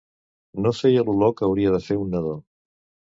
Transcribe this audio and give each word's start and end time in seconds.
No 0.65 0.71
feia 0.77 1.03
l'olor 1.09 1.35
que 1.41 1.47
hauria 1.49 1.77
de 1.77 1.83
fer 1.89 1.99
un 2.07 2.11
nadó. 2.17 2.33